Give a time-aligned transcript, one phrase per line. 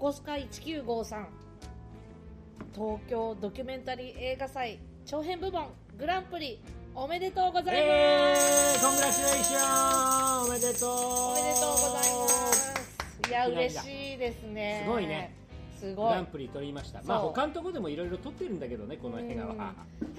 [0.00, 1.26] 横須賀1953
[2.74, 5.66] 東京ドキュメンタリー映画祭長編部門
[5.98, 6.58] グランプリ
[6.94, 10.90] おめでとうございえます、ー、コングラチュレーションおめでとう。
[10.90, 13.28] おめでとうございます。
[13.28, 14.84] いや嬉しいですね。
[14.86, 15.34] すごいね。
[15.36, 15.39] グ
[15.80, 16.12] すごい。
[16.12, 17.02] ランプリ取りました。
[17.04, 19.74] まあ他のところでもいろいろ撮ってるんだけどねこの映画はハ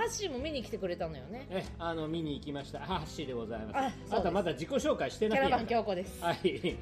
[0.05, 1.45] ッシーも見に来てくれたのよね。
[1.49, 2.79] えあの見に行きました。
[2.79, 4.15] ハッシーでございます。
[4.15, 6.23] あとまだ自己紹介してないやキャラバン京子です。
[6.23, 6.39] はい。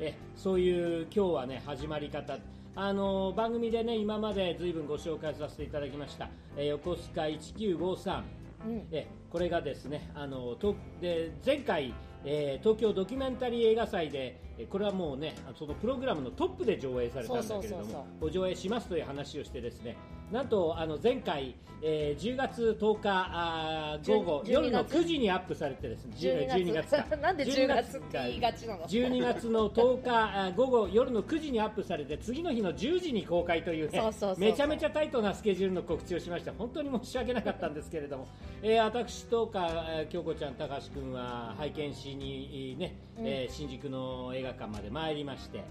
[0.00, 2.38] えそういう今日はね始まり方。
[2.74, 8.22] あの番組でね今までずいぶんご紹介させていただきました、えー横須賀1953
[8.66, 8.86] うん。
[8.92, 11.92] えこれがですねあのとで前回、
[12.24, 19.96] えー東京ドキュメンタリー映画祭でえーこれはもうねそのプログラムのトップで上映されたんだけれどもお上映しますという話をしてですね
[20.32, 26.14] なんとあの前回、えー10月10日あー午後10夜の12月9時にアップされてですね。
[26.16, 26.90] 12 12月。
[26.90, 27.16] か。
[27.16, 34.02] なんで10 12月って言いがちなの？12月の10日あ午後夜の9時にアップされて次の日の10時に公開というね
[34.36, 36.52] めちゃめちゃタイトなスケジュールの告知をしました。
[36.52, 38.26] 本当に申し訳なかったんですけれども、
[38.62, 45.62] えー私とかえー京子ちゃん高橋君は拝見しにね、えー新宿の映画館まで参りまして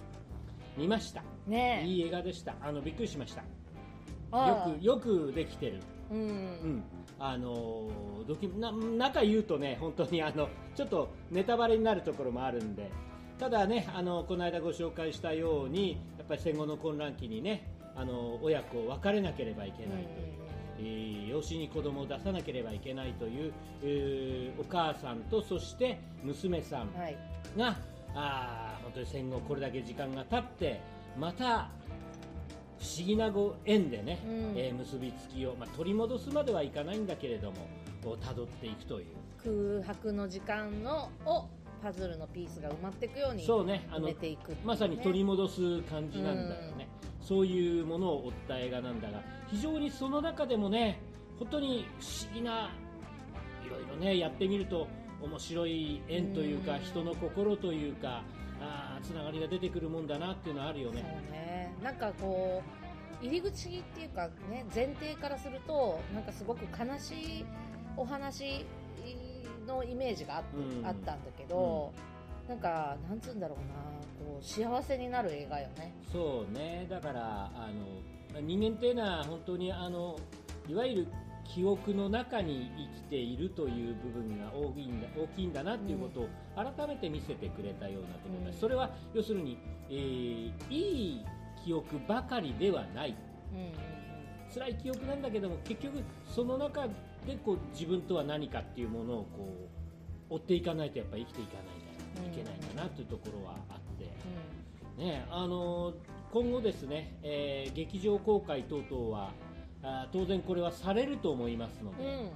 [0.78, 1.22] 見ました。
[1.48, 1.88] ねえ。
[1.88, 2.56] いい映画でした。
[2.62, 3.42] あのびっくりしました。
[3.42, 3.46] あ
[4.32, 5.80] よくよくできてる。
[6.10, 6.84] くうん、うん、
[7.20, 7.90] あの
[8.28, 12.90] ドキュな中言うとね本当にあのちょっとネタバレになるところもあるんで。
[13.40, 20.28] ただねあのこの間ご紹介したようにやっぱり戦後の混乱期にねあの親子別れなければいけないという、
[20.80, 23.54] えー養子に子供を出さなければいけないという、
[23.84, 27.18] えーお母さんとそして娘さんはい。
[27.56, 27.78] が
[28.16, 30.80] あー本当に戦後これだけ時間が経って
[31.20, 31.70] また
[32.80, 34.54] 不思議なご縁でね、うん。
[34.56, 39.06] えー結びつきを、まあ、取り戻すまではいかないんだけれどもたどっていくという。
[39.44, 41.48] 空白の時間のを
[41.82, 46.90] パズルのピースが埋まっていくようにそうねあ埋のね、まさに取り戻す感じなんだよね、
[47.22, 51.00] そういうものを追った映画なんだが非常にその中でもね
[51.38, 52.72] 本当に不思議な
[53.66, 54.88] いろいろねやってみると
[55.22, 56.80] 面白い縁というか、うん。
[56.82, 58.24] 人の心というか
[58.60, 61.02] あーつながりが出てくるもんだなっていうのはあるよそうね。
[61.32, 61.76] ね。
[61.84, 62.77] なんかこう
[63.22, 67.46] 入り口っていうかね前提からするとなんかすごく悲しい
[67.96, 68.66] お話
[69.68, 70.86] のイメージがあ,、うん。
[70.86, 71.92] あったんだけど、
[72.48, 73.74] なんかなんつうんだろうな
[74.34, 75.94] こう幸せになる映画よね。
[76.12, 76.88] そうね。
[76.90, 77.70] だからあ
[78.36, 80.18] の人間っていうのは本当にあの
[80.70, 81.08] いわゆる
[81.44, 88.60] 記憶の中に生きているという部分が大きいんだ大きいんだなっていうことを改めて見せてくれたようなところだし、うん。
[88.62, 89.58] それは要するに、
[89.90, 90.76] えーい
[91.16, 91.26] い
[91.64, 93.16] 記憶ばかりではない。
[93.54, 93.72] うんうん
[94.54, 99.70] 辛い記憶なんだけども結局その中でこう自分とは何かっていうものをこ
[100.30, 104.08] う追っていかないとやっぱり生きていかないといけないんだなというところはあって。
[104.98, 105.94] ね、あの
[106.32, 109.32] 今後ですね、えー劇場公開等々は
[109.84, 112.30] あー当然これはされると思いますので、うんうん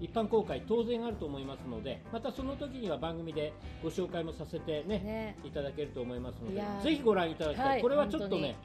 [0.00, 3.52] 一般公開当然あると思いますのでまたその時には番組で
[3.82, 5.36] ご紹介もさせてねね。
[5.44, 7.82] いただけると思いますのでぜひご覧いただきたい、はい。
[7.82, 8.56] これはちょっとね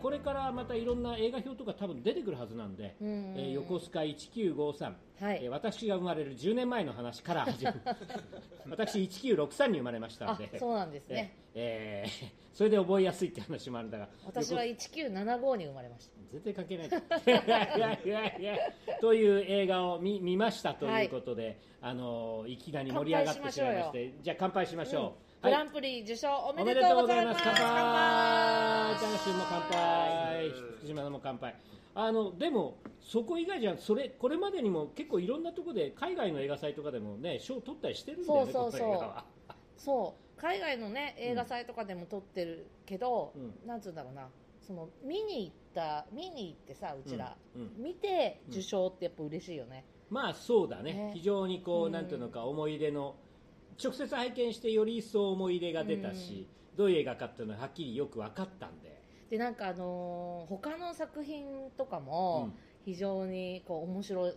[0.00, 3.38] これからまたいろんな映画表とか多分出てくるはずなんで、うんうんうん。
[3.38, 4.84] えー横須賀1953、
[5.20, 5.40] はい。
[5.42, 7.80] えー私が生まれる10年前の話から始まる。
[8.70, 11.34] 私1963に生まれましたのあでそうなんですね。
[11.54, 14.08] えー それで覚えやすいって話もあるんだが。
[14.24, 16.14] 私は1975に生まれました。
[16.30, 16.88] 絶対関係ない。
[16.88, 16.90] い
[17.30, 18.58] やいやいや
[19.00, 24.14] という映画を見見ましたということで、あのいきなり盛り上がってしまいまして。
[24.22, 27.40] じゃあ乾杯しましょう、グラはいンプリ受賞おめおめでとうございます。
[27.44, 27.62] 乾杯。
[27.62, 28.94] 乾杯。
[28.94, 30.50] 高橋君も乾杯。
[30.78, 31.54] 福島も乾杯。
[31.94, 38.80] あのでもそこ以外じゃそれこれまでにも結構いろんなところで海外の映画祭とかでもね賞を取ったりしてるんだよねそうそうそう。
[38.80, 39.24] この映画は。
[39.76, 40.40] そう。
[40.40, 44.28] 海外のね映画祭とかでも撮ってるけど、うなんつうんだろうな。
[44.66, 47.82] その見に行った見に行ってさうちら、うんうん。
[47.84, 50.94] 見て受賞ってやっぱ嬉しいよね、まあそうだね。
[50.94, 51.12] ね。
[51.14, 51.92] 非常にこう、うん。
[51.92, 53.14] なんていうのか思い出の
[53.82, 58.94] 直接拝見してより一層思い出が出たし、どういう映画かっていうのははっきりよく分かったんで。
[59.30, 62.52] でなんかあのー他の作品とかもうん。
[62.84, 64.34] 非常にこう面白い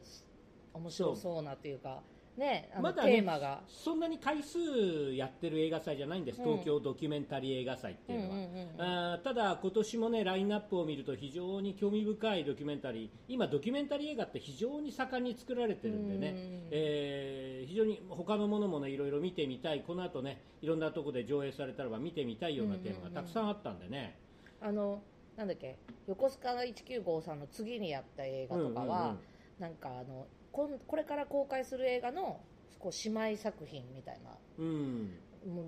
[0.74, 2.02] 面白そうなっていうか
[2.38, 6.46] ねまだねテーマが、そんなに回数やってる映画祭じゃないんです、うん。
[6.46, 8.82] 東京ドキュメンタリー映画祭っていうのは、うんうんうんうん。
[8.82, 13.10] あーただ今年もねラインナップを見ると非常に興味深いドキュメンタリー。
[13.28, 19.84] 今ドキュメンタリー映画って非常に盛んに作られてるんでね、うんえー非常に他のものもねいろいろ見てみたい。
[19.86, 24.18] この後ねいろんなところで上映されたらば見てみたいようなテーマがたくさんあったんでね、
[24.62, 25.02] あの
[25.36, 29.20] なんだっけ横須賀1953の次にやった映画とかは、うんうんうん。
[29.60, 32.42] なんかあのこんこれから公開する映画の
[32.80, 35.12] こう姉妹作品みたいなうん。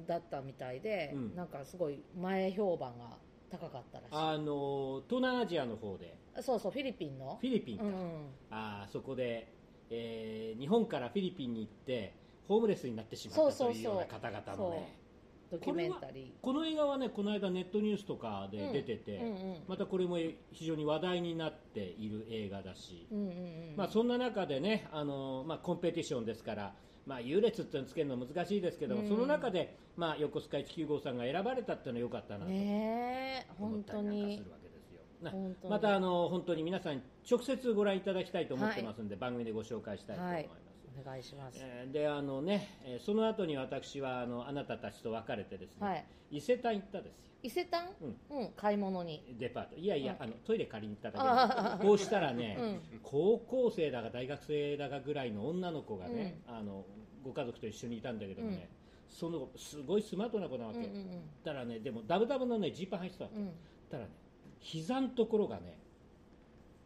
[0.08, 1.36] だったみたいで、うん。
[1.36, 3.06] なんかすごい前評判が
[3.52, 6.18] 高かったらしあの東南アジアの方で。
[6.40, 7.38] いそうそうフィリピンの。
[7.40, 7.98] フィリピンか、うんうん。
[8.50, 9.54] あーそこで、
[9.92, 12.14] えー日本からフィリピンに行って
[12.48, 14.99] ホームレスになってしまったというような方々のね
[15.52, 20.18] ドキュメンタリこの映画はねこの間ネットニュースとかで出てて、ーうんうんまたこれも
[20.52, 26.74] 非常に話題になっている映画だし、うんうんうんまあ、そんな中でねあの、まあ、コンペティションですから、
[27.06, 29.08] まあ、優劣っていうのつけるの難しいですけども、うん。
[29.08, 32.64] その中で、まあ、横須賀195さんが選ばれたっていうのは良かったなと思ったり
[33.60, 34.80] なんか当にするわけで
[35.62, 40.69] すまたあの本当に皆さんに直接ご覧いただきたいと思ってますので、番組でご紹介したいと思います。
[41.02, 41.58] お願いします。
[41.62, 46.06] えーであのね、えーその後に私はあのあなたたちと別れてですね、はい。
[46.32, 47.30] 伊勢丹行ったですよ。
[47.42, 47.88] 伊勢丹？
[48.30, 48.52] うん。
[48.56, 49.36] 買い物に。
[49.40, 49.76] デパート。
[49.78, 51.90] いやいや、あのトイレ借りに行っただあけで。
[51.90, 52.58] こうしたらね、
[52.94, 53.00] うん。
[53.02, 56.86] 高校生だか大学生だかぐらいの女の子がね、あの
[57.24, 58.70] ご家族と一緒にいたんだけどもね、
[59.08, 63.44] その子すごいスマートな子なわけ、うんうんたらねでもダブダブのねジーパン履いてたわけ、うん。
[63.44, 63.52] うん
[63.90, 64.10] たらね
[64.60, 65.78] 膝のところがね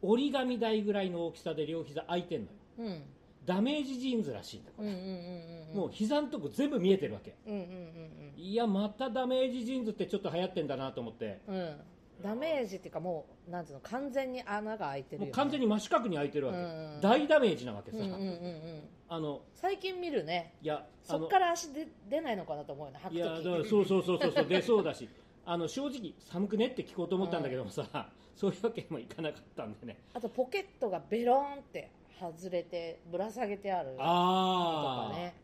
[0.01, 2.51] 折り紙台ぐらいの大きさで両膝空いてんのよ。
[2.79, 3.03] うん
[3.45, 7.35] ダメージジーンズらしいんだこれ、うんうんうんうんもう膝のとこ全部見えてるわけ。
[7.47, 11.39] うんうんいやまたダメージジーンズってちょっと流行ってんだなと思って。
[11.47, 11.55] うん。
[11.55, 11.75] うんうん
[12.21, 18.81] ダメージっていうかもうなんていうの完全に穴が開いてるよ、ね、もう完全に真四角に開いてるわけ、うんうん大ダメージなわけさ、うんうんうんうん。
[19.09, 20.53] あの最近見るね。
[20.61, 22.99] いやそっから足で出ないのかなと思うよね。
[23.03, 24.45] 履くいやそうそうそうそうそう。
[24.47, 25.09] 出そうだし。
[25.45, 29.97] あの正直寒くねって聞こうと思ったんだけどもさ、そういうわけにもいかなかったんでね。
[30.13, 31.91] あとポケットがベロンって
[32.31, 33.95] 外れてぶら下げてある。
[33.95, 35.43] とああ、かね。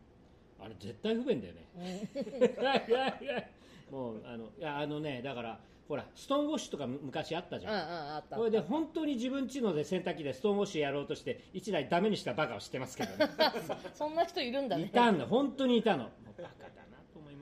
[0.62, 1.66] あれ絶対不便だよね。
[3.90, 13.28] もうあのいやあのねだからほらストーンウォッシュとかむ昔あったじゃん、これで本当に自分家ので洗濯機でストーンウォッシュやろうとして一台ダメにしたバカを知ってますけどね。
[13.92, 14.84] そんな人いるんだね。
[14.84, 16.04] いたんだ本当にいたの。
[16.04, 16.48] バカだ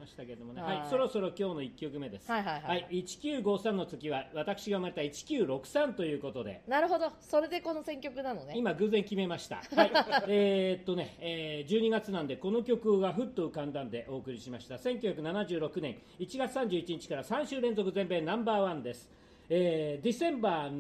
[0.08, 0.78] したけどもね、はい。
[0.78, 2.30] はいそろそろ今日の1曲目です。
[2.30, 2.86] はいはいはい。
[2.90, 6.62] 1953の次は私が生まれた1963ということで。
[6.66, 7.12] なるほど。
[7.20, 8.54] それでこの選曲なのね。
[8.56, 9.92] 今偶然決めました、 はい、
[10.28, 14.76] えーっとね、えー12月なんでこの曲がふっと浮かんだんでお送りしました。
[14.76, 19.18] 1976年1月31日から3週連続全米ナンバーワンです。
[19.50, 20.70] えー、December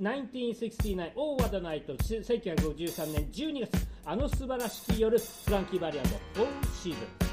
[0.00, 6.50] 1969 Over the Night 1953年12月あの素晴らしき夜フランキー・バリアンド All
[6.82, 7.25] Season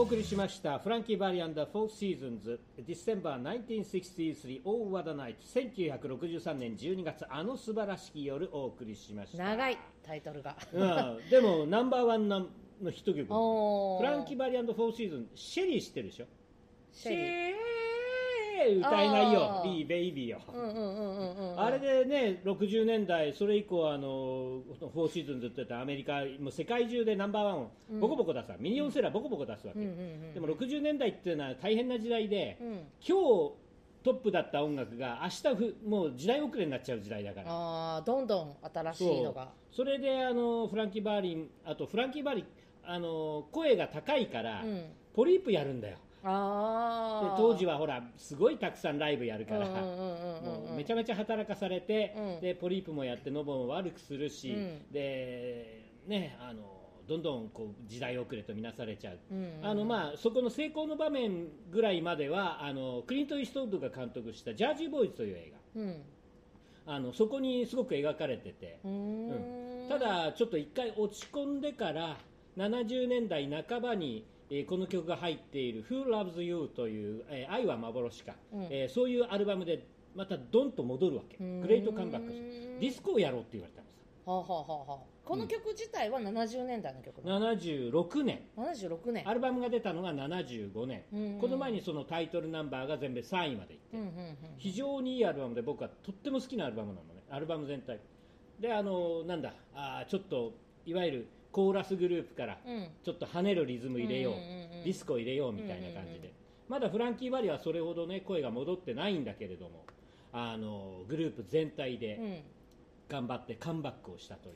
[0.00, 9.44] お送りしましたフランキー・バリ and the フォーシーズンズ December 1963 Oh What a Night 1963年12月あの素晴らしき夜お送りしました。
[9.44, 10.56] 長いタイトルが。
[10.72, 10.78] う
[11.26, 12.38] ん、でもナンバーワンな
[12.82, 13.26] のヒット曲。
[13.28, 16.26] おフランキー・バリ and フォーシーズンシェリー知ってるでしょ？
[16.94, 17.54] シェリー
[18.68, 19.44] 歌えないよ。
[19.44, 19.86] あー。
[19.86, 21.60] ベイビーよ、うんうんうんうんうん。
[21.60, 32.68] あれでね60年代それ以降あのフォーシーズンずっとやってアメリカもう世界中でナンバーワンをボコボコ出すわ、ミリオンセラーボコボコ出すわけ、うんうんうんでも60年代っていうのは大変な時代で、うん。
[33.06, 33.16] 今
[33.50, 33.52] 日
[34.02, 37.46] トップだった音楽が明日ふもう時代遅れになっちゃう時代だから。
[37.50, 39.48] ああどんどん新しいのが。
[39.70, 42.46] それであのフランキー・バーリンあとフランキー・バーリン
[42.84, 44.84] あの声が高いから、うん。
[45.14, 45.96] ポリープやるんだよ。
[45.96, 49.66] でああ当時はほらすごいたくさんライブやるから、
[50.76, 52.40] めちゃめちゃ働かされて、うん。
[52.40, 54.92] でポリープもやって喉も悪くするし、うん。
[54.92, 56.62] でねあの
[57.08, 59.18] どんどんこう時代遅れとみなされちゃう、
[59.62, 66.04] あのまあそこの成功の場面ぐらいまではあのクリント・イーストウッドが監督した「ジャージー・ボーイズ」という映うん。
[66.86, 69.88] 画あのそこにすごく描かれてて、うーん。
[69.88, 72.16] ただちょっと一回落ち込んでから
[72.56, 78.62] 70年代半ばに、えーこの曲が入っている「Who Loves You」という、えー愛は幻か、うん。
[78.70, 81.36] えーそういうアルバムでまたドンと戻るわけ。
[81.38, 84.00] グレートカムバックディスコをやろうって言われたんです。
[84.26, 84.98] はあはあはあはあ。
[85.24, 88.40] この曲自体は70年代の曲なの？76年。
[88.56, 89.28] 76年。
[89.28, 91.04] アルバムが出たのが75年。
[91.12, 93.96] うんこの前にそのタイトルナンバーが全部3位までいって。
[93.96, 98.00] うんうんうん非常にいいアルバムで僕はとっても好きなアルバムなのねアルバム全体
[98.58, 99.42] であのなん。
[99.42, 100.52] だあーちょっと
[100.86, 102.88] いわゆるコーラスグループからうん。
[103.02, 104.34] ちょっと跳ねるリズム入れよう,、
[104.84, 106.32] ディスコ入れようみたいな感じで、
[106.68, 109.84] まだフランキー・バリはそれほどね声が戻ってないんだけれども
[110.32, 112.42] あのグループ全体でうん。
[113.08, 114.54] 頑張ってカムバックをしたという、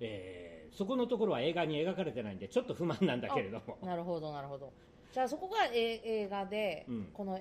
[0.00, 3.76] えーそこのところは映画に描かれてないんでちょっと不満なんだけれども。
[3.82, 4.72] なるほどなるほど。
[5.12, 7.08] じゃあそこがえ映画で、うん。
[7.12, 7.40] この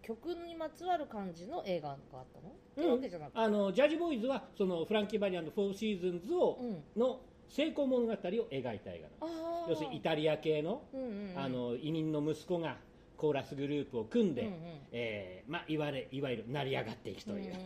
[0.00, 2.92] 曲にまつわる感じの映画があったの、ってうん。
[2.92, 3.38] わけじゃなくて。
[3.38, 6.82] あのジャージー・ボーイズはそのフランキー・バリ and フォー・シーズンズを、うん。
[6.96, 7.20] の
[7.50, 8.42] 成功物語を描
[8.74, 9.70] いた映画なのあー。
[9.70, 11.38] 要するにイタリア系の,、うんうんうん。
[11.38, 12.76] あの移民の息子が
[13.16, 14.54] コーラスグループを組んで、うんうん。
[14.92, 17.62] えーまあ、いわれいわゆる成り上がっていくという、うんうんうんう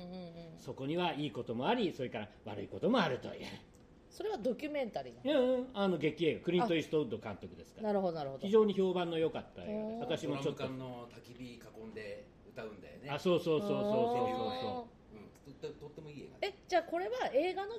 [0.57, 0.59] ん。
[0.59, 3.47] そこにはいいこともありそれから悪いこともあるという、
[4.11, 5.67] それはドキュメンタリーなうんうん。
[5.75, 7.89] あの劇映画クリント・イーストウッド監督ですから。
[7.89, 8.47] なるほどなるほど。
[8.47, 9.67] 非常に評判の良かった映
[10.01, 10.67] 画で私もちょっと。
[10.69, 13.11] の焚き火囲んで歌うんだよね。
[13.11, 15.55] あそうそうそうそうそうあうん。
[15.55, 16.49] とととってもいい映画。
[16.49, 17.75] えじゃあこれは映画の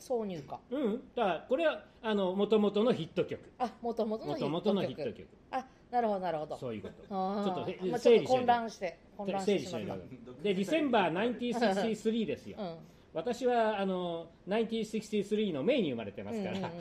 [0.00, 0.60] 挿入歌。
[0.70, 1.02] そううん。
[1.14, 3.40] だからこれはあの元々のヒット曲。
[3.58, 4.74] あもともとのヒッ元ト曲。
[4.74, 5.28] 々のヒット曲。
[5.50, 6.58] あなるほどなるほど。
[6.58, 6.94] そういうこと。
[6.94, 12.76] ちょっとへまあ、ちょ整理しないっと混乱して混乱して整理しないしまったとでディセンバー1963ですよ、うん。
[13.14, 16.72] 私はあの1963のメイに生まれてますから、うんうんうん。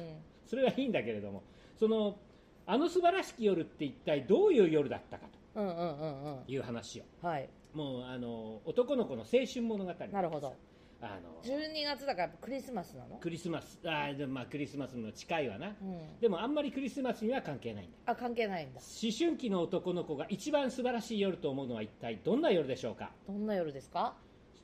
[0.45, 1.43] それはいいんだけれども。
[1.77, 2.17] その
[2.65, 6.43] あの素晴らしき夜って一体どういう夜だったかうんうんうんうん。
[6.45, 7.49] という話をはい。
[7.73, 9.93] もうあの男の子の青春物語。
[10.11, 10.53] なるほど
[10.99, 13.17] あの12月だからクリスマスなの？
[13.17, 13.79] クリスマス。
[13.85, 16.19] あでもまあクリスマスの近いわな、うん。
[16.19, 18.11] でもあんまりクリスマスには関係ないんだ。
[18.11, 18.81] あ関係ないんだ。
[18.81, 23.11] 思春期の男の子が一番素晴らしい夜と思うのは一体どんな夜でしょうか？
[23.27, 24.15] どんな夜ですか？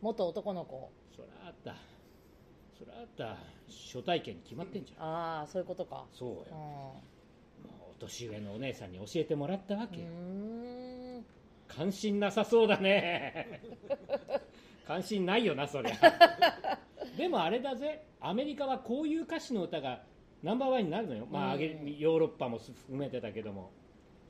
[0.02, 0.92] 元男の子。
[1.16, 1.76] そらあった。
[2.78, 3.38] そらあった。
[3.70, 5.06] 初体験に決まってんじゃん。
[5.06, 6.06] ああそういうことか。
[6.14, 6.46] そうよ。
[6.50, 10.08] うもう年上のお姉さんに教えてもらったわけよ、
[11.68, 13.62] 関心なさそうだね
[14.86, 15.94] 関心ないよなそりゃ。
[17.18, 18.06] でもあれだぜ。
[18.20, 20.04] アメリカはこういう歌詞の歌が
[20.42, 23.72] ナンバーワンになるのよ、まあ、ヨーロッパも含めてだけども。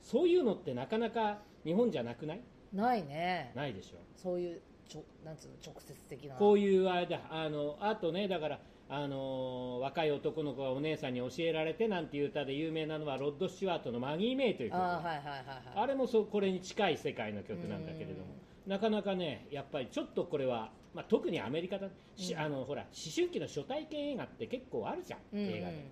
[0.02, 2.40] そういうのってなかなか日本じゃなくない？
[2.72, 3.52] ないね。
[3.54, 3.96] ないでしょ。
[4.16, 6.34] そういうちょなんつうの直接的な。
[6.36, 7.20] こういうあれだ。
[7.30, 14.78] あのあとねだからあの若い男の子がお姉さんに教えられてなんていう歌で有名なのはロッド・スチュワートの「マギー・メイ」という曲。
[14.78, 15.38] ああはいはいはいはい。
[15.74, 18.26] あれもそうこれに近い世界の曲なんだけれども
[18.66, 22.40] なかなかねやっぱりちょっとこれは、まあ、特にアメリカだ、しうん。
[22.40, 25.46] あのほら思春期の初体験映画って結構あるじゃん、うんうん。
[25.46, 25.84] 映画で。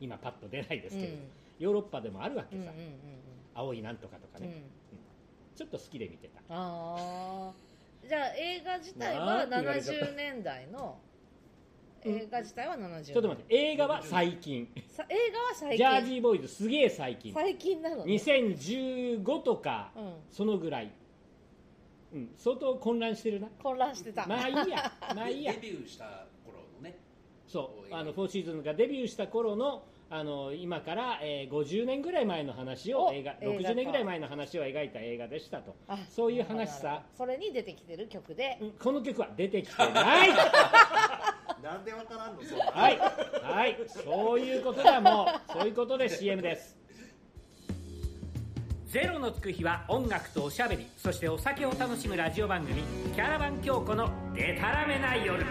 [0.00, 1.20] 今パッと出ないですけれど、うん。
[1.58, 2.94] ヨーロッパでもあるわけさ、うんうんうん
[3.56, 4.44] 青いなんとかとかうん。
[4.44, 4.50] うん。
[4.50, 4.62] ね、
[5.54, 6.40] ちょっと好きで見てた。
[6.48, 7.52] ああ
[8.06, 10.98] じゃあ映画自体なはあって言われちゃった？70年代の？
[12.06, 14.68] 映画自体は70年ちょっと待って映画は最近。
[14.90, 17.32] さ映画は最ジャー近ジーボーイズすげえ最近。
[17.32, 18.12] 最近なのね。
[18.12, 20.14] 2015とか、うん。
[20.30, 20.92] そのぐらい、
[22.14, 23.48] うん、相当混乱してるな。
[23.60, 24.24] 混乱してた。
[24.26, 24.92] まあいいや。
[25.16, 25.52] まあいいや。
[25.52, 26.96] デビューした頃のね。
[27.46, 27.94] そう。
[27.94, 33.68] あのフォーシーズンがデビューした頃のあの今から、えー50年ぐらい前の話をお映画映画か。
[33.70, 35.74] 60年ぐらい前の話を描いた映画でしたと。
[35.88, 37.02] あそういう話さ。
[37.16, 38.58] それに出てきてる曲で。
[38.60, 40.28] うんこの曲は出てきてない。
[41.62, 42.66] なんでわからんのそんな。
[42.66, 42.98] はい。
[42.98, 43.76] はい。
[43.88, 45.52] そういうことだもう。
[45.52, 46.78] そういうことで CM です
[48.94, 52.80] ゼロのつく日は音楽とおしゃべりそしてお酒を楽しむラジオ番組
[53.12, 55.44] 「キャラバン京子のデタラメな夜」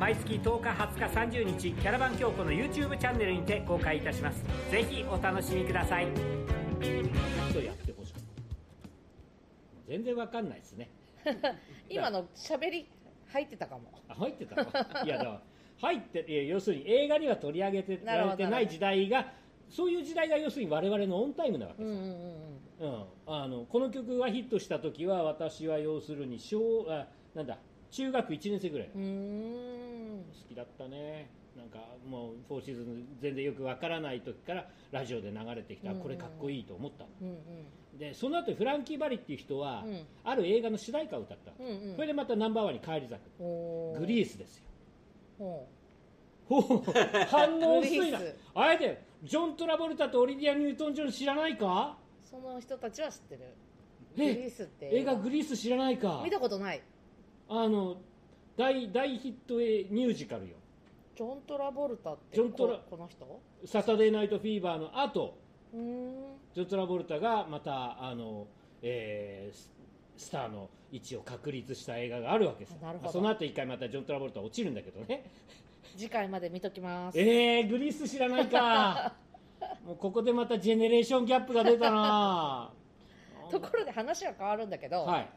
[0.00, 4.42] 毎月10日20日30日キャラバン京子の YouTube チャンネルにて公開いたします。
[4.68, 6.08] ぜひお楽しみください。
[7.52, 8.14] とやってほしい。
[9.86, 10.90] 全然わかんないですね。
[11.88, 12.88] 今の喋り
[13.28, 13.92] 入ってたかも。
[14.08, 15.04] あ入ってたの？
[15.04, 15.42] いやだから
[15.82, 19.32] 入っていや要するに映画には取り上げてられてない時代が
[19.68, 23.00] そういう時代が要するに我々のオンタイムなわけですよ、うんうんうん。
[23.00, 23.04] うん。
[23.26, 27.58] あのこの曲がヒットした時は私は要するに小あなんだ
[27.90, 28.92] 中学1年生ぐらい、好
[30.48, 31.30] きだったね。
[31.56, 36.02] なんかもうフォーシーズン全然よくわからない時からラジオで流れてきた、うんうん。
[36.02, 37.10] これかっこいいと思ったの。
[37.22, 37.38] うん
[37.98, 40.02] でその後フランキー・バリっていう人は、うん。
[40.22, 41.94] ある映画の主題歌を歌ったの、うんうん。
[41.94, 43.98] それでまたナンバーワンに返り咲く。
[43.98, 44.64] グリースですよ。
[45.38, 46.82] ほほう。
[47.28, 48.20] 反応薄いな。
[48.54, 51.96] あれでジョン・トラボルタとオリビア・ニュートン・ジョン知らないか？
[52.24, 53.40] うその人たちは知ってる。
[54.16, 55.14] グリえースって映画。
[55.16, 56.22] グリース知らないか？
[56.24, 56.82] 見たことない。
[57.48, 57.96] あの
[58.56, 59.56] 大大ヒット
[59.92, 60.56] ミュージカルよ。
[61.16, 63.40] ジョン・トラボルタってジョントラここの人？
[63.66, 65.34] サタデーナイトフィーバーの後。
[65.72, 68.46] ジョン・トラボルタがまたあの、
[68.82, 69.75] えー
[70.16, 72.72] ススターの位置を確立した映画があるわけです。
[72.72, 73.12] よなるほど。
[73.12, 75.24] その後一回またジョン・トラボルタ落ちるんだけどね。
[75.96, 77.18] 次回まで見ときます。
[77.20, 79.14] えー、グリース知らないか。
[79.86, 82.72] もうここでまたジェネレーションギャップが出たな。
[83.50, 85.28] ところで話は変わるんだけど、はい。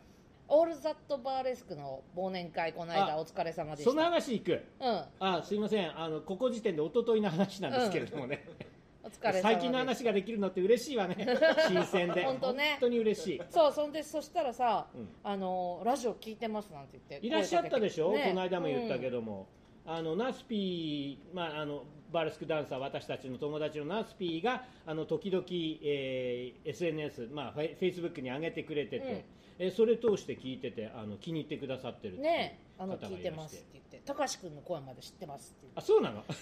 [0.47, 4.63] オールザットバーレスクの忘年会この間あお疲れ様でしそのた話いく。
[4.79, 5.03] うん。
[5.19, 5.99] あすいません。
[5.99, 8.78] あのここ時点で一昨日の話なんですけれどもね、お疲れ様です
[9.41, 11.15] 最近の話ができるのって嬉しいわね。
[11.67, 12.23] 新鮮で。
[12.23, 12.71] 本当ね。
[12.71, 13.41] 本当に嬉しい。
[13.49, 15.09] そうそんでそしたらさ、うん。
[15.23, 19.47] あのラジオ聞いてますなんて言っていらっしゃったでしょ、声かけてこの間も言ったけど、ども、
[19.85, 29.23] あのナスピー、まあ、あのバーレスクダンサー私たちの友達のナスピーがあの時々、えー SNS、まあ、フェイスブックに上げてくれてて、うん。
[29.59, 36.23] えーそれ通して聞いててあの気に入ってくださってるってねあの聞いてますって言って高橋君の声まで知ってますってあそうなの？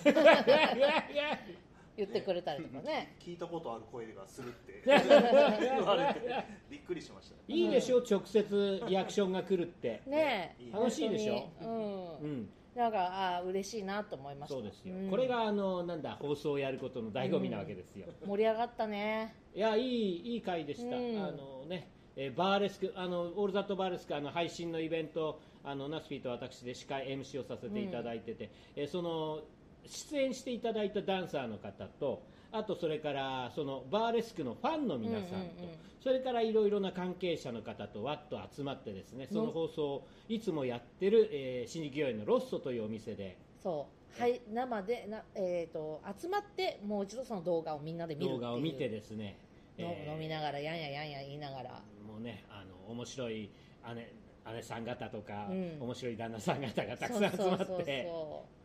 [1.97, 3.15] 言ってくれたりとかね。
[3.19, 4.83] 聞いたことある声がするって。
[4.86, 11.49] 言われてびっくりしましたいいでしょ直接リアクションが来るって、ね楽しいでしょ。
[11.62, 14.55] うん、うん、なんかあー嬉しいなと思いました。
[14.55, 15.10] そうですよ、ん。
[15.10, 19.36] これがあのなんだ放送をやることの醍醐味なわけですよ、盛り上がったね。
[19.55, 21.17] いやいいいい回でした、うん。
[21.17, 29.41] あのねえーバーレスクあのオールザットバーレスクあの配信のイベントあのナスピーと私で司会 MC をさせていただいてて、えーその
[29.88, 35.67] 出演していただいたダンサーの方とあとそれからそのバーレスクのファンの皆さんと、
[36.02, 43.38] それからいろいろな関係者の方とわっと集まってですねその放送をいつもやってる、えー、新宿御苑のロッソというお店で。
[43.62, 44.21] そう。
[44.21, 49.38] はい生でな、えー、と集まってもう一度その動画をみんなで見る動画を見てですね、
[49.78, 51.69] のえー飲みながらやんややんや言いながら。
[52.08, 53.50] もうねあの面白い
[53.93, 54.13] 姉
[54.54, 55.78] 姉さん方とか、うん。
[55.82, 57.38] 面白い旦那さん方がたくさん集まって。
[57.38, 58.58] そうそうそうそう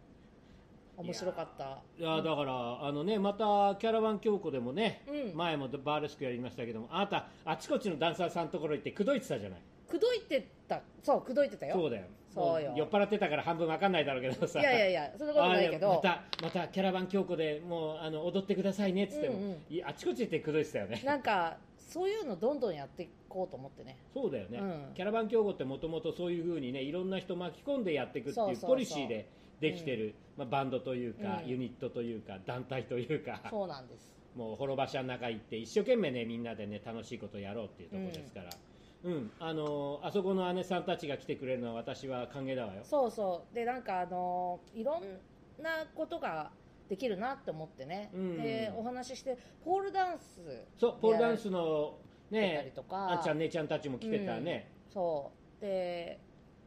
[1.03, 1.79] 面白かった。
[1.99, 5.37] いやだからあのねまたキャラバン京子でもね、うん。
[5.37, 9.59] 前もバーレスクやりましたけどもあなたあちこちのダンサーさんのところ行って口説いてたじゃない。
[9.88, 10.81] 口説いてた。
[11.03, 11.75] そう口説いてたよ。
[11.75, 12.05] そうだよ。
[12.35, 12.71] そうよ。
[12.71, 14.61] も酔っ払ってたから半分わかんないだろうけどさ。
[14.61, 15.93] いやいやいやそんなことないけど。
[15.93, 21.03] あまたまたキャラバン京子でもうあの踊ってくださいねっつっても、うんうんあちこち行って口説いてたよね。
[21.05, 23.99] なんかそういうのどんどんやっていこうと思ってね。
[24.15, 24.95] そうだよね、うん。
[24.95, 28.71] キャラバン競合ってもともとそういうふうにねいろんな人巻き込んでやっていくっていうそうそうそう。
[28.71, 29.29] ポリシーで
[29.62, 31.48] できてる、まあ、バンドというか、うん。
[31.48, 33.40] ユニットというか団体というか。
[33.48, 34.12] そうなんです。
[34.35, 38.51] もう滅場者の中行って一生懸命ねみんなでね楽しいことをやろうっていうところですから、
[39.05, 39.31] うん。
[39.38, 42.83] あのーあそこの姉さんたちが来てくれるのは私は歓迎だわよ。
[42.83, 43.55] そうそう。
[43.55, 45.03] でなんかあのいろん
[45.62, 46.51] なことが
[46.88, 48.37] できるなって思ってね、うん。
[48.42, 51.98] でお話ししてポールダンスそうポールダンスの
[52.31, 55.61] ねあんちゃん姉ちゃんたちも来てたね、そう。
[55.61, 56.18] で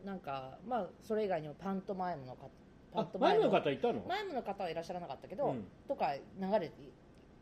[0.05, 2.51] なんかまあそれ以外にもパントマイムの方
[2.95, 4.01] パンあトマイム前の方いたの？
[4.07, 5.67] マイムの方はいらっしゃらなかったけど、うん。
[5.87, 6.73] とか流れて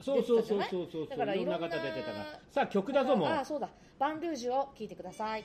[0.01, 2.39] そうそうそうそうそうだからいろんな方出てたから。
[2.49, 3.29] さあ曲だぞもう。
[3.29, 3.69] ああそうだ。
[3.99, 5.43] バンルージュを聴いてください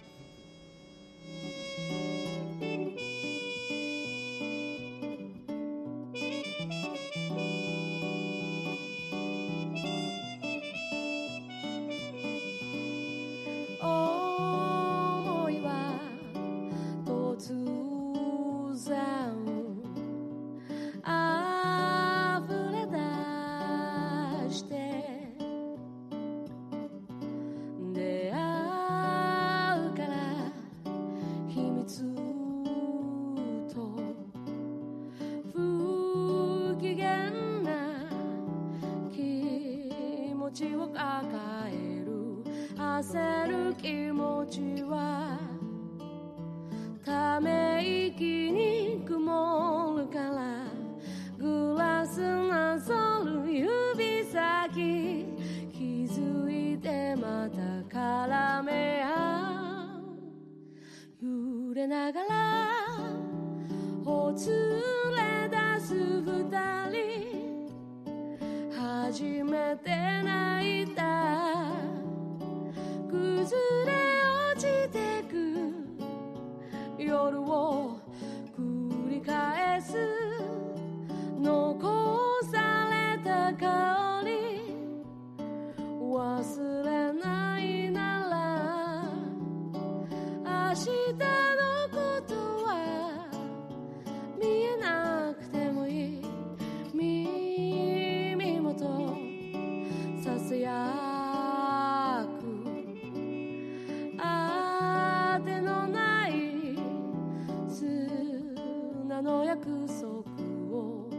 [109.87, 110.25] 束
[110.73, 111.11] を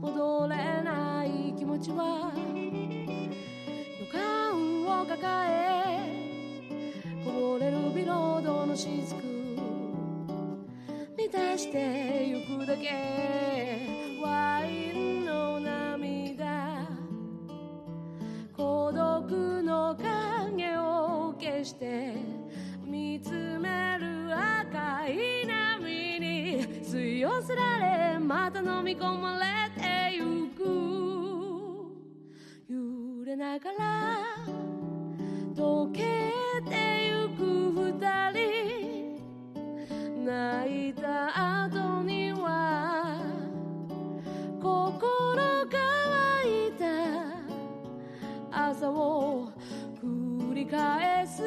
[0.00, 2.32] 戻れない気持ちは
[4.00, 6.64] 予感を抱え
[7.24, 9.14] こぼれるビロードの雫
[11.16, 13.93] 満たしてゆくだけ。
[27.54, 27.78] い寄せら
[28.12, 30.64] れまた飲み込まれてゆく。
[32.68, 34.18] 揺れながら
[35.54, 36.32] 溶け
[36.68, 38.42] てゆく二人。
[40.24, 43.20] 泣いた後には
[44.60, 45.78] 心乾
[46.68, 46.84] いた。
[48.50, 49.52] 朝を
[50.02, 51.42] 繰り返す。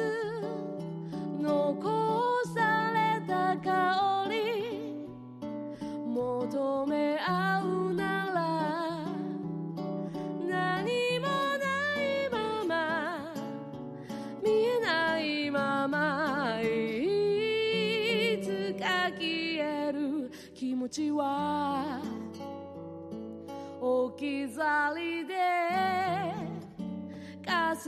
[1.40, 2.27] 残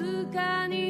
[0.00, 0.89] かすかに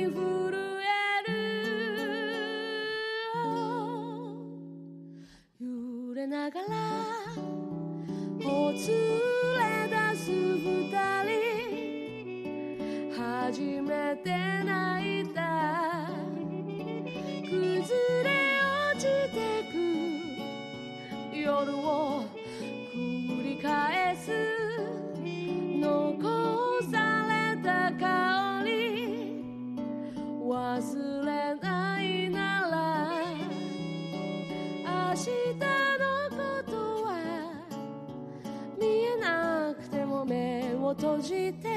[41.11, 41.69] 閉じて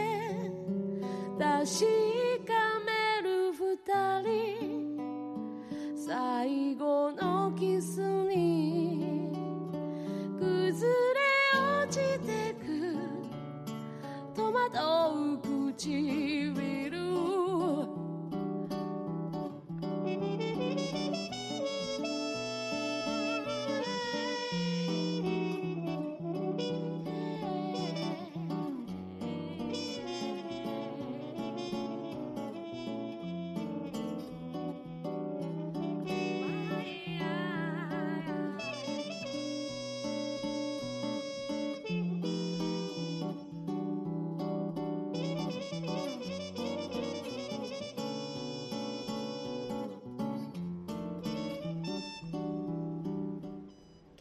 [1.40, 2.03] 確か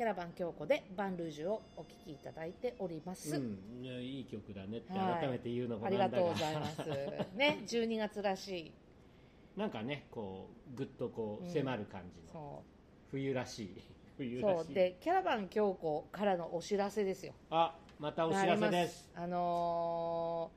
[0.02, 5.20] キャラバン京子でバンルージュをお聴きいただいております、うん、いやいい曲だねってはい。
[5.20, 6.88] 改めて言うのもあなんだが、りがとうございます。
[7.36, 8.72] ね 12月らしい。
[9.56, 12.64] なんかねこうぐっとこう迫る感じの、そ
[13.12, 13.82] 冬らしい。
[14.18, 14.64] 冬うらしい。
[14.64, 14.74] そう。
[14.74, 17.32] でキャラバン京子からのお知らせですよ。
[17.50, 19.08] あまたお知らせです。
[19.14, 20.50] あの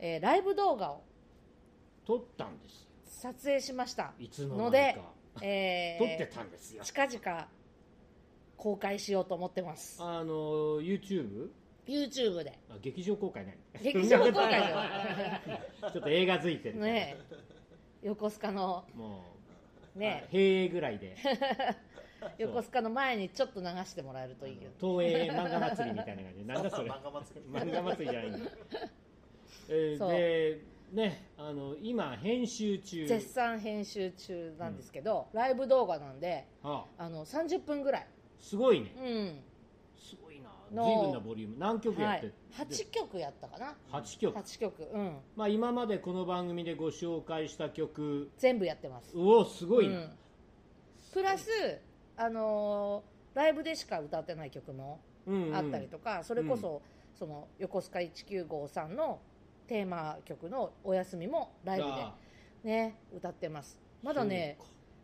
[0.00, 1.04] ーえーライブ動画を。
[2.04, 2.88] 撮ったんですよ。
[3.04, 4.14] 撮影しました。
[4.18, 6.82] いつの間にのでか、え 撮ってー、たんですよ。
[6.82, 7.48] 近々
[8.56, 10.02] 公開しようと思ってます。
[10.02, 11.48] あの YouTube
[11.86, 12.58] YouTube で。
[12.70, 17.36] あ劇場公開ない劇場公開じゃ ちょっと映画づいてるないねえ。
[18.02, 19.24] 横須賀のも
[19.94, 21.16] うね平ぐらいで。
[22.38, 24.70] 横須賀の前にちょっと流してもらえるといいよ。
[24.80, 26.38] 東映漫画祭りみたいな感じ。
[26.38, 26.90] で なんだそれ。
[26.90, 27.46] 漫画祭り。
[27.50, 28.50] 漫画祭りじゃないんだ、
[29.68, 33.06] えーでねあの今編集中。
[33.06, 36.84] 絶賛編集中なんですけど、ライブ動画なんであ。
[36.96, 38.06] あの30分ぐらい、
[38.44, 38.94] すごいね。
[38.98, 39.40] うん。
[39.96, 40.50] すごいな。
[40.70, 41.56] の随分なボリューム。
[41.58, 42.18] 何曲やはい。
[42.18, 43.74] って、、8曲やったかな。
[43.90, 44.38] 8曲。
[44.38, 44.82] 8曲。
[44.92, 45.16] うん。
[45.34, 48.30] まあ今までこの番組でご紹介した曲。
[48.36, 49.16] 全部やってます。
[49.16, 50.10] うおすごいな、うん。
[51.10, 51.48] プラス、
[52.18, 55.56] あのーライブでしか歌ってない曲もうんうん。
[55.56, 56.82] あったりとか、それこそ,、
[57.14, 59.20] その横須賀1953の
[59.66, 62.14] テーマ曲の「おやすみ」もライブあ
[62.62, 63.80] でね歌ってます。
[64.02, 64.58] まだね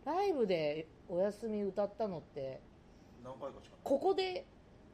[0.04, 2.60] ライブで「おやすみ」歌ったのって
[3.24, 4.46] 何回かしかここで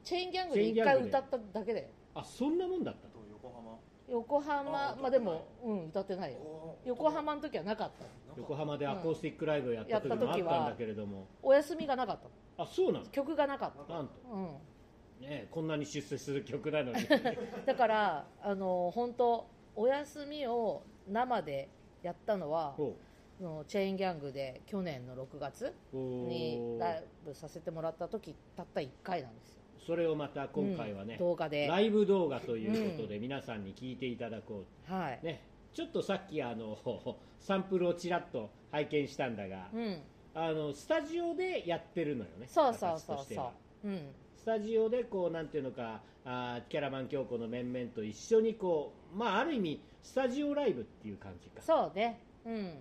[0.05, 1.11] チェーンギャングで1チェーンギャングで。
[1.13, 1.87] 回歌っただけだよ。
[2.15, 3.79] あそんなもんだったと横浜？
[4.09, 6.39] 横浜あまあでもうん歌ってないよ。
[6.85, 8.05] 横浜の時はなかった
[8.37, 12.19] 横浜でアコースティックライブをやった時もあったんだけれども、お休みがなかっ
[12.57, 13.07] たあそうなの？
[13.07, 13.93] 曲がなかった。
[13.95, 14.13] なんと？
[14.33, 15.27] うん。
[15.27, 16.99] ねこんなに出世する曲なのに。
[17.67, 21.69] だからあの本当お休みを生で
[22.03, 22.97] やったのはほそ
[23.41, 26.79] のチェーンギャングで去年の6月にー。
[26.79, 29.63] ライブさせてもらった時たった1回なんですよ。
[29.87, 31.67] それをまた今回はねうん、動画で。
[31.67, 36.77] ライブ動画ということで皆さんに聞いていただこう、はい、ね、ちょっとさっきあの
[37.39, 40.03] サンプルをちらっと拝見したんだが、うん。
[40.35, 43.53] あのスタジオでやってるのよねそうそうそうそ
[43.85, 43.89] う。
[43.89, 44.15] うん。
[44.35, 51.63] スタジオでこうなんていうのかあーキャラバン京子の面々と一緒にこうまあある意味スタジオライブっていう感じか。
[51.63, 52.21] そうね。
[52.45, 52.79] うん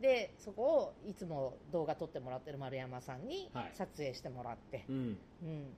[0.00, 3.72] でそこをいつも動画撮ってもらってる丸山さんにはい。
[3.74, 5.18] 撮影してもらって、うん。
[5.42, 5.76] うん、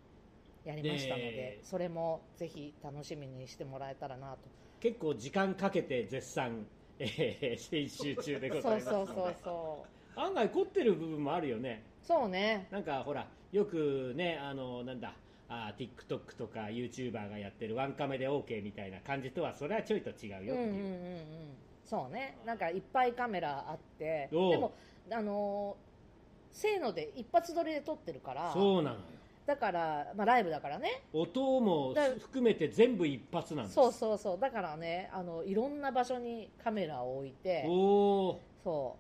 [0.65, 4.39] やりましたのででそれもぜひ楽しみにしてもらえたらなと。
[4.81, 6.67] 結構時間かけて絶賛、
[6.99, 10.21] えー、編集中でございますそうそうそうそう。
[10.21, 11.83] 案外凝ってる部分もあるよね。
[12.03, 12.67] そうね。
[12.71, 15.15] なんかほらよくねあのなんだ
[15.49, 22.39] あー TikTok とか YouTuber がやってるワンカメで OK みたいな感じとはそれはちょいと違うよっていう、うんうんうんうんそうね。
[22.47, 24.61] なんかいっぱいカメラあってでおう。
[24.61, 24.73] も
[25.11, 29.03] あのーせーので一発撮りで撮ってるからそうなのよ。
[29.47, 31.03] だから、まあ、ライブだからね。
[31.13, 33.75] 音もだ含めて全部一発なんです。
[33.75, 34.39] そうそうそう。
[34.39, 38.97] だからねあのいろんな場所にカメラを置いておおそ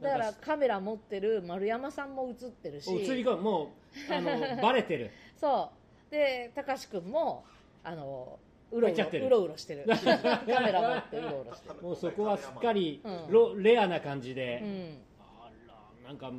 [0.00, 0.04] う。
[0.04, 2.94] だかなんらカメラ持ってる丸山さんも映ってるし。
[2.94, 3.62] 映り込むも
[4.10, 5.10] うあの バレてる。
[5.40, 5.70] そ
[6.10, 6.10] う。
[6.10, 7.44] で高志くんも
[7.82, 8.38] あの
[8.72, 9.28] うろう入っちゃってる。
[9.28, 9.84] ろ うろうろしてる。
[9.86, 11.74] カメラ持ってうろうろしてる。
[11.82, 13.30] もうそこはすっかりうん。
[13.30, 14.98] ロ、レアな感じで、うん。
[15.20, 15.50] あ
[16.02, 16.32] らなんか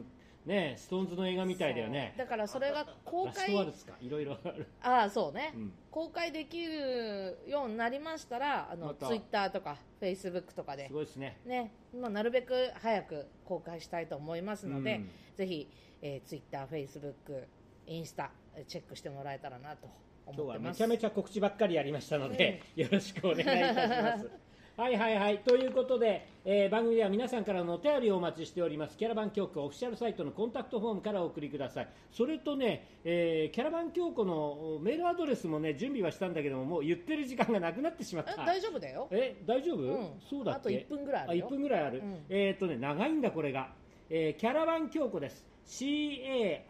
[0.45, 2.13] ねストーンズの映画みたいだよね。
[2.17, 5.73] だからそれが公ラストワル開いろいろある、ああそうね、うん。
[5.89, 9.07] 公開できるようになりましたらあのまた。
[9.07, 10.87] ツイッターとかフェイスブックとかで。
[10.87, 11.39] すごいですね。
[11.45, 15.09] ね、まあ、なるべく早く公開したいと思いますので、うん。
[15.35, 15.69] ぜひ、
[16.01, 17.47] えー、ツイッター、フェイスブック、
[17.87, 19.87] インスタえーチェックしてもらえたらなと
[20.27, 20.73] 今日はめ。
[20.73, 24.29] ちゃめちゃ告知ばっかりやりましたので、よろしくお願いいたします。
[24.75, 25.37] はいはいはい。
[25.39, 28.97] ということで、えー番組では皆さんからのお便りをお待ちしております。
[28.97, 31.87] キャラバン教庫オフィシャルサイトのコンタクトフォームからお送りください。
[32.11, 39.07] それとね、えーキャラバン教庫のメールアドレスもね準備はしたんだけどももう言ってる時間がなくなってしまっえた大丈夫だよ。
[39.11, 40.09] え大丈夫、うん。
[40.27, 41.45] そうだあと1分ぐらいあるよ。
[41.45, 42.25] 1分ぐらいある、うん。
[42.29, 43.69] えーっとね長いんだこれが、
[44.09, 45.45] えーキャラバン京子です。
[45.67, 46.63] CARAVAN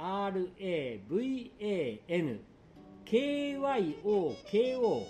[3.13, 5.05] KYOKO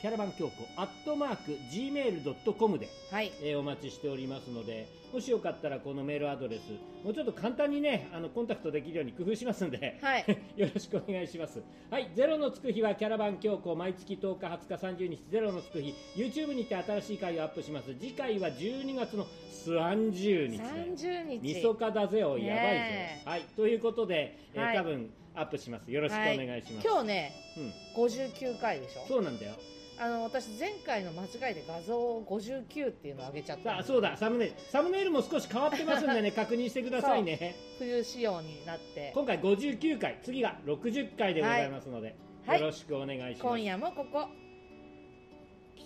[0.00, 3.30] キャラバン京子アットマーク Gmail.com で、はい。
[3.42, 6.60] えーお待ちしておりますのでもしよかったらこのメールアドレス
[7.04, 10.24] もうちょっと簡単にねあのコンタクトできるように工夫しますんで、はい
[10.56, 11.62] よろしくお願いします。
[11.90, 17.94] はい、ゼロのつく日はキャラバン強行毎月10日、20日、30日、ゼロのつく日、YouTube にて新しい回をアップします。
[17.96, 20.70] 次回は12月の30日だよ。
[20.70, 21.38] 30日。
[21.42, 25.90] みそかだぜお、やばいぜはい、ということで、えーはい多分アップします。
[25.92, 26.86] よろしくおはい願いします。
[26.88, 27.60] 今日ね、う
[28.00, 29.06] ん、59回でしょ？
[29.06, 29.52] そうなんだよ。
[29.98, 37.54] あの私前回の間違いで画像を59っていうのを上げちゃったさあ、そうだ、サムネイル、サムネイルも少し変わってますんでね、 確認してくださいね。
[37.78, 42.14] 冬仕様になって今回59回、次が60回でございますので、
[42.46, 43.42] はいよろしくお願いします。
[43.42, 44.28] 今夜もここ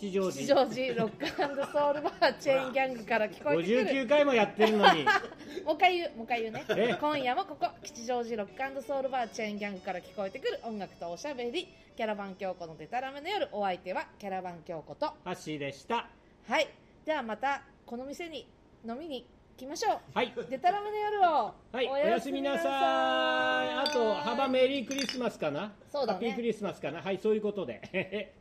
[0.01, 0.67] 吉祥吉寺。
[0.67, 1.27] 祥寺ロック
[1.73, 5.05] ソウルバーチェーンギャングから聞こえてくる59回もやってるのに。
[5.65, 6.97] もう一回言うもう一回言うねえ？
[6.99, 16.09] 今夜もここ吉祥寺ロックソウルバーチェーンギャングから聞こえてくる音楽とおしゃべりキャラバン京子のデタラメの夜お相手はキャラバン京子とハッシーでした。
[16.49, 16.69] はい
[17.05, 18.47] ではまたこの店に
[18.87, 20.33] 飲みに来ましょうはい。
[20.49, 22.71] デタラメの夜をはい、おやすみなさい。
[22.73, 25.75] あと、ハバメリークリスマスかな？
[25.93, 27.03] そうだねハッピークリスマスかな？
[27.03, 28.33] はい、そういうことで。